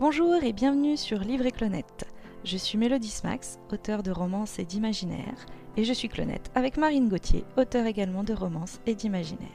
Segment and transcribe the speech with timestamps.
[0.00, 2.04] Bonjour et bienvenue sur Livre et Clonette.
[2.42, 5.46] Je suis Mélodie Smax, auteur de romances et d'imaginaire,
[5.76, 9.48] et je suis Clonette avec Marine Gauthier, auteur également de romances et d'imaginaire.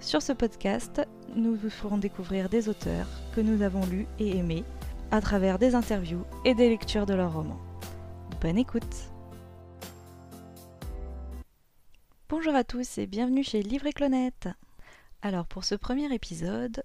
[0.00, 1.02] Sur ce podcast,
[1.36, 3.06] nous vous ferons découvrir des auteurs
[3.36, 4.64] que nous avons lus et aimés
[5.10, 7.60] à travers des interviews et des lectures de leurs romans.
[8.40, 9.12] Bonne écoute
[12.30, 14.48] Bonjour à tous et bienvenue chez Livre et Clonette
[15.20, 16.82] Alors pour ce premier épisode,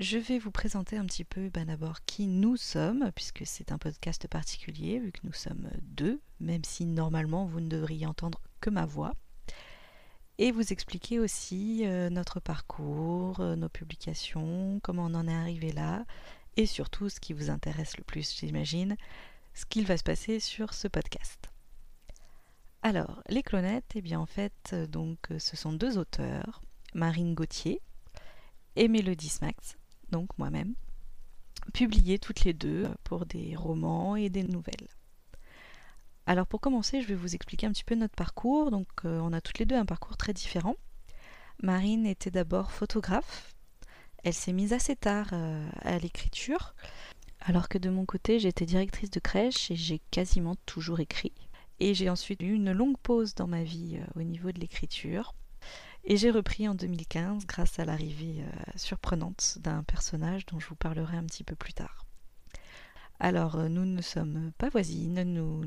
[0.00, 3.76] je vais vous présenter un petit peu ben d'abord qui nous sommes, puisque c'est un
[3.76, 8.70] podcast particulier, vu que nous sommes deux, même si normalement vous ne devriez entendre que
[8.70, 9.12] ma voix.
[10.38, 15.70] Et vous expliquer aussi euh, notre parcours, euh, nos publications, comment on en est arrivé
[15.70, 16.06] là,
[16.56, 18.96] et surtout ce qui vous intéresse le plus, j'imagine,
[19.52, 21.50] ce qu'il va se passer sur ce podcast.
[22.80, 26.62] Alors, les clonettes, eh bien en fait, euh, donc ce sont deux auteurs,
[26.94, 27.82] Marine Gauthier
[28.76, 29.76] et Mélodie Smax,
[30.10, 30.74] donc moi-même,
[31.72, 34.88] publiées toutes les deux pour des romans et des nouvelles.
[36.26, 38.70] Alors pour commencer, je vais vous expliquer un petit peu notre parcours.
[38.70, 40.76] Donc euh, on a toutes les deux un parcours très différent.
[41.62, 43.54] Marine était d'abord photographe.
[44.22, 46.74] Elle s'est mise assez tard euh, à l'écriture,
[47.40, 51.32] alors que de mon côté, j'étais directrice de crèche et j'ai quasiment toujours écrit.
[51.80, 55.34] Et j'ai ensuite eu une longue pause dans ma vie euh, au niveau de l'écriture.
[56.04, 60.74] Et j'ai repris en 2015 grâce à l'arrivée euh, surprenante d'un personnage dont je vous
[60.74, 62.06] parlerai un petit peu plus tard.
[63.18, 65.62] Alors, euh, nous ne sommes pas voisines, nous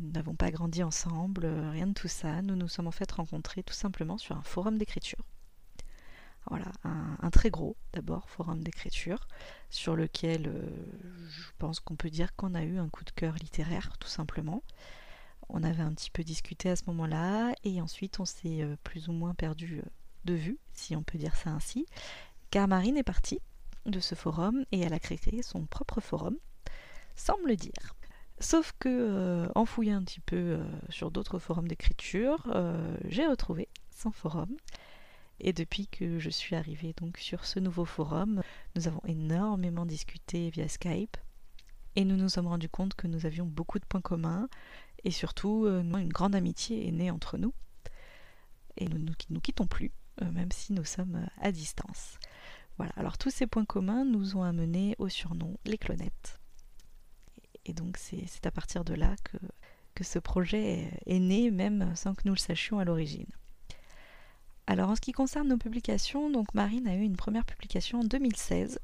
[0.00, 2.40] n'avons pas grandi ensemble, euh, rien de tout ça.
[2.40, 5.26] Nous nous sommes en fait rencontrés tout simplement sur un forum d'écriture.
[6.48, 9.28] Voilà, un, très gros d'abord forum d'écriture,
[9.68, 10.50] sur lequel
[11.28, 14.62] je pense qu'on peut dire qu'on a eu un coup de cœur littéraire, tout simplement
[15.52, 19.08] on avait un petit peu discuté à ce moment-là, et ensuite on s'est euh, plus
[19.08, 19.88] ou moins perdu euh,
[20.24, 21.86] de vue, si on peut dire ça ainsi,
[22.50, 23.40] car Marine est partie
[23.86, 26.36] de ce forum et elle a créé son propre forum,
[27.16, 27.94] sans me le dire.
[28.38, 32.46] Sauf que euh, en fouillant un petit peu sur d'autres forums d'écriture,
[33.04, 34.56] j'ai retrouvé son forum.
[35.40, 38.42] Et depuis que je suis arrivée donc sur ce nouveau forum,
[38.76, 41.16] nous avons énormément discuté via Skype
[41.96, 44.48] et nous nous sommes rendus compte que nous avions beaucoup de points communs
[45.04, 47.54] et surtout, euh, une grande amitié est née entre nous.
[48.76, 52.18] Et nous ne nous, quittons plus, euh, même si nous sommes euh, à distance.
[52.76, 56.38] Voilà, alors tous ces points communs nous ont amenés au surnom les clonettes.
[57.66, 59.36] Et donc c'est à partir de là que,
[59.94, 63.28] que ce projet est, né, même sans que nous le sachions à l'origine.
[64.66, 68.04] Alors en ce qui concerne nos publications, donc Marine a eu une première publication en
[68.04, 68.78] 2016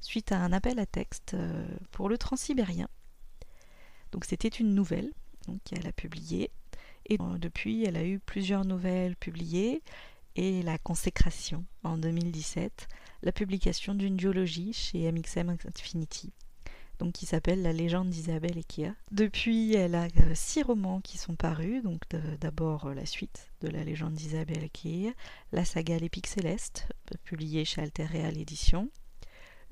[0.00, 1.36] suite à un appel à texte
[1.92, 2.88] pour le transsibérien.
[4.10, 5.12] Donc c'était une nouvelle
[5.64, 6.50] qu'elle a publié.
[7.06, 9.82] Et euh, depuis, elle a eu plusieurs nouvelles publiées
[10.36, 12.86] et la consécration en 2017,
[13.22, 16.32] la publication d'une duologie chez MXM Infinity,
[16.98, 18.94] donc qui s'appelle La légende d'Isabelle Kia.
[19.10, 22.02] Depuis, elle a euh, six romans qui sont parus, donc
[22.40, 25.10] d'abord euh, la suite de La légende d'Isabelle Kia,
[25.52, 26.86] la saga L'Épique Céleste,
[27.24, 28.90] publiée chez Alter Real Éditions,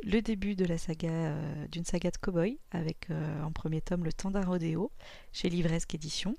[0.04, 4.04] le début de la saga euh, d'une saga de cow-boy avec euh, en premier tome
[4.04, 4.46] le temps d'un
[5.32, 6.36] chez Livresque Édition.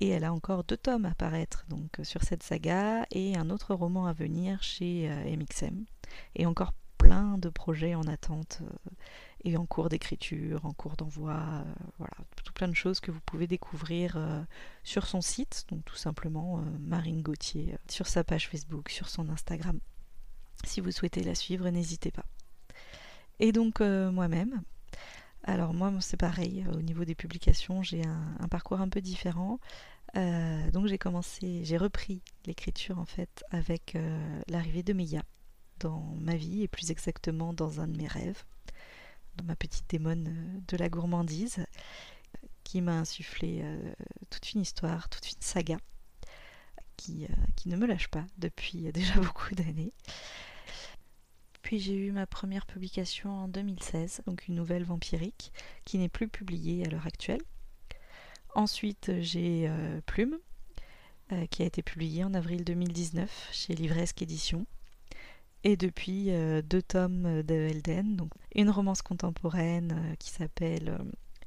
[0.00, 3.48] Et elle a encore deux tomes à paraître donc euh, sur cette saga et un
[3.48, 5.84] autre roman à venir chez MXM.
[6.34, 8.62] Et encore plein de projets en attente
[9.44, 11.64] et en cours d'écriture, en cours d'envoi,
[11.98, 12.14] voilà,
[12.44, 14.18] tout plein de choses que vous pouvez découvrir
[14.82, 19.78] sur son site, donc tout simplement Marine Gauthier, sur sa page Facebook, sur son Instagram.
[20.64, 22.24] Si vous souhaitez la suivre, n'hésitez pas.
[23.38, 24.62] Et donc euh, moi-même.
[25.44, 29.60] Alors moi c'est pareil, au niveau des publications j'ai un, parcours un peu différent.
[30.16, 35.22] Euh, donc j'ai commencé, j'ai repris l'écriture en fait avec euh, l'arrivée de Meia
[35.80, 38.44] dans ma vie et plus exactement dans un de mes rêves,
[39.36, 41.64] dans ma petite démone de la gourmandise
[42.64, 43.62] qui m'a insufflé
[44.30, 45.76] toute une histoire, toute une saga
[46.96, 49.92] qui, qui, ne me lâche pas depuis déjà beaucoup d'années.
[51.66, 55.52] Puis j'ai eu ma première publication en 2016, donc une nouvelle vampirique,
[55.84, 57.42] qui n'est plus publiée à l'heure actuelle.
[58.54, 60.38] Ensuite, j'ai euh, Plume,
[61.32, 64.64] euh, qui a été publiée en avril 2019 chez Livresque Édition.
[65.64, 70.96] Et depuis, euh, deux tomes de Elden, une romance contemporaine qui s'appelle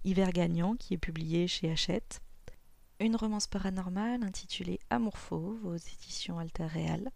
[0.03, 2.19] Hiver gagnant, qui est publiée chez Hachette.
[2.99, 7.09] Une romance paranormale intitulée Amour fauve aux éditions Alter Real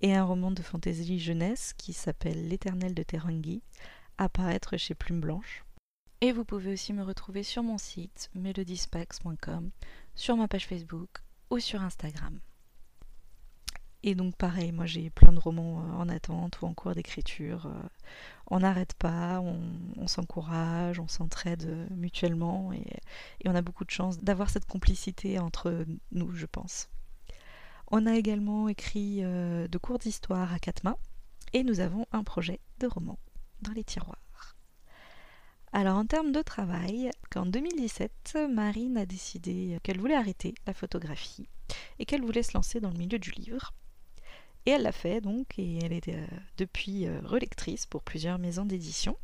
[0.00, 3.62] et un roman de fantaisie jeunesse qui s'appelle L'éternel de Terangi,
[4.18, 5.64] apparaître chez Plume Blanche.
[6.20, 9.70] Et vous pouvez aussi me retrouver sur mon site melodyspax.com,
[10.14, 12.40] sur ma page Facebook ou sur Instagram.
[14.02, 17.70] Et donc pareil, moi j'ai plein de romans en attente ou en cours d'écriture.
[18.46, 22.86] On n'arrête pas, on, s'encourage, on s'entraide mutuellement et,
[23.46, 26.88] on a beaucoup de chance d'avoir cette complicité entre nous, je pense.
[27.90, 30.96] On a également écrit de cours d'histoire à quatre mains
[31.52, 33.18] et nous avons un projet de roman
[33.62, 34.56] dans les tiroirs.
[35.72, 41.48] Alors en termes de travail, qu'en 2017, Marine a décidé qu'elle voulait arrêter la photographie
[41.98, 43.72] et qu'elle voulait se lancer dans le milieu du livre.
[44.66, 46.26] Et elle l'a fait donc, et elle est euh,
[46.58, 49.16] depuis euh, relectrice pour plusieurs maisons d'édition.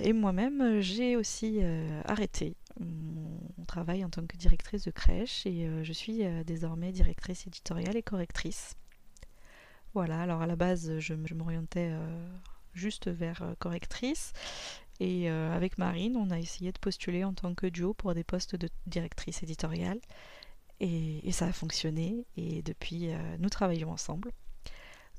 [0.00, 5.68] Et moi-même, j'ai aussi euh, arrêté mon travail en tant que directrice de crèche et
[5.82, 8.76] je suis désormais directrice éditoriale et correctrice.
[9.94, 11.90] Voilà, alors à la base, je, m'orientais
[12.74, 14.32] juste vers correctrice.
[15.00, 18.54] Et avec Marine, on a essayé de postuler en tant que duo pour des postes
[18.54, 20.00] de directrice éditoriale.
[20.78, 22.24] Et, ça a fonctionné.
[22.36, 23.10] Et depuis,
[23.40, 24.30] nous travaillons ensemble.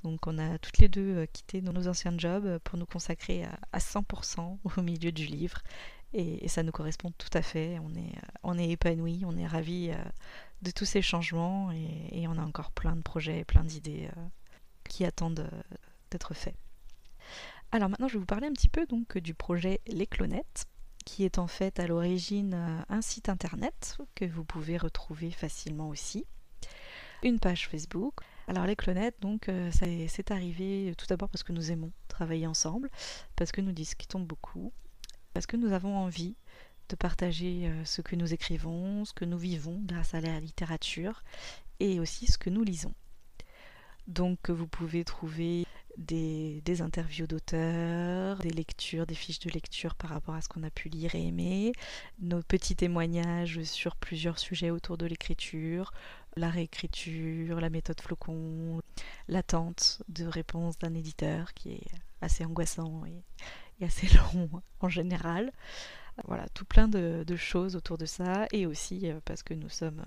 [0.03, 4.57] Donc on a toutes les deux quitté nos anciens jobs pour nous consacrer à, 100%
[4.77, 5.61] au milieu du livre.
[6.13, 7.77] Et, ça nous correspond tout à fait.
[7.79, 9.91] On est, on est épanouis, on est ravis
[10.61, 14.09] de tous ces changements et, on a encore plein de projets, plein d'idées
[14.89, 15.77] qui attendent euh,
[16.11, 16.55] d'être faits.
[17.71, 18.85] Alors maintenant, je vais vous parler un petit peu
[19.21, 20.65] du projet Les Clonettes,
[21.05, 25.87] qui est en fait à l'origine euh, un site internet que vous pouvez retrouver facilement
[25.87, 26.25] aussi,
[27.23, 28.15] une page Facebook.
[28.49, 32.89] Alors les clonettes, donc, euh, c'est arrivé tout d'abord parce que nous aimons travailler ensemble,
[33.35, 34.73] parce que nous discutons beaucoup,
[35.35, 36.35] parce que nous avons envie
[36.89, 41.23] de partager ce que nous écrivons, ce que nous vivons grâce à la littérature,
[41.79, 42.95] et aussi ce que nous lisons.
[44.07, 45.67] Donc vous pouvez trouver
[45.99, 50.69] des, interviews d'auteurs, des lectures, des fiches de lecture par rapport à ce qu'on a
[50.69, 51.73] pu lire et aimer,
[52.19, 55.91] nos petits témoignages sur plusieurs sujets autour de l'écriture,
[56.35, 58.81] la réécriture, la méthode flocon,
[59.27, 61.87] l'attente de réponse d'un éditeur qui est
[62.21, 64.49] assez angoissant et, assez long
[64.79, 65.51] en général.
[66.25, 70.03] Voilà, tout plein de, choses autour de ça et aussi euh, parce que nous sommes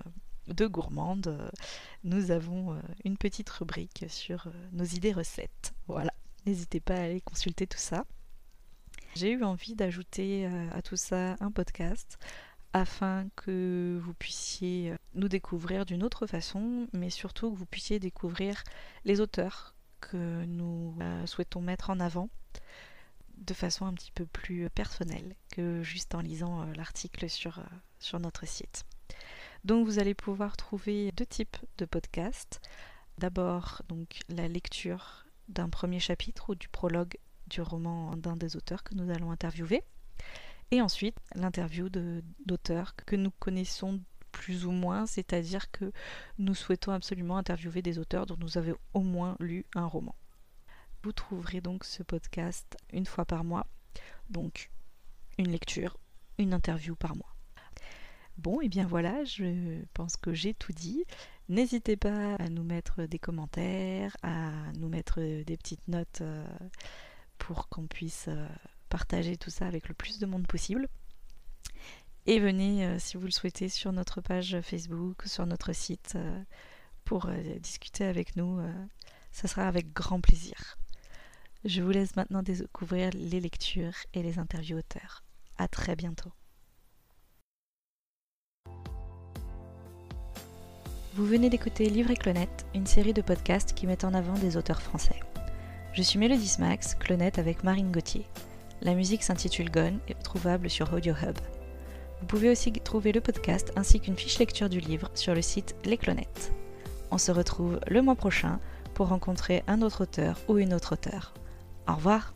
[0.49, 1.51] de gourmande, euh,
[2.05, 5.73] nous avons euh, une petite rubrique sur euh, nos idées recettes.
[5.87, 6.13] Voilà,
[6.47, 8.05] n'hésitez pas à aller consulter tout ça.
[9.15, 12.19] J'ai eu envie d'ajouter à tout ça un podcast
[12.73, 18.65] afin que vous puissiez nous découvrir d'une autre façon, mais surtout que vous puissiez découvrir
[19.05, 20.97] les auteurs que nous
[21.27, 22.31] souhaitons mettre en avant
[23.37, 27.61] de façon un petit peu plus personnelle que juste en lisant l'article sur,
[27.99, 28.87] sur notre site.
[29.65, 32.61] Donc vous allez pouvoir trouver deux types de podcasts.
[33.19, 37.17] D'abord donc la lecture d'un premier chapitre ou du prologue
[37.47, 39.83] du roman d'un des auteurs que nous allons interviewer.
[40.73, 44.01] Et ensuite l'interview d'auteurs que nous connaissons
[44.33, 45.93] plus ou moins, c'est-à-dire que
[46.39, 50.17] nous souhaitons absolument interviewer des auteurs dont nous avons au moins lu un roman.
[51.05, 53.67] Vous trouverez donc ce podcast une fois par mois,
[54.31, 54.71] donc
[55.39, 55.99] une lecture,
[56.39, 57.32] une interview par mois.
[58.39, 61.05] Bon, et bien voilà, je pense que j'ai tout dit.
[61.49, 66.45] N'hésitez pas à nous mettre des commentaires, à nous mettre des petites notes euh,
[67.39, 68.49] pour qu'on puisse euh,
[68.89, 70.89] partager tout ça avec le plus de monde possible.
[72.27, 76.17] Et venez, euh, si vous le souhaitez, sur notre page Facebook, sur notre site,
[77.05, 77.29] pour
[77.61, 78.61] discuter avec nous.
[79.33, 80.79] ça sera avec grand plaisir.
[81.65, 85.25] Je vous laisse maintenant découvrir les lectures et les interviews auteurs.
[85.59, 86.33] À très bientôt.
[91.15, 94.57] Vous venez d'écouter Livre et Clonette, une série de podcasts qui met en avant des
[94.57, 95.21] auteurs français.
[95.93, 98.25] Je suis Mélodie Smax, Clonette avec Marine Gauthier.
[98.81, 101.37] La musique s'intitule Gone et est trouvable sur Audio Hub.
[102.19, 105.75] Vous pouvez aussi trouver le podcast ainsi qu'une fiche lecture du livre sur le site
[105.85, 106.51] Les Clonettes.
[107.11, 108.59] On se retrouve le mois prochain
[108.95, 111.35] pour rencontrer un autre auteur ou une autre auteure.
[111.87, 112.33] Au revoir